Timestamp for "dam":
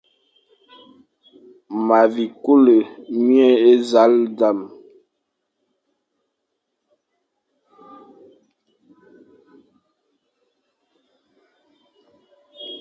4.37-4.59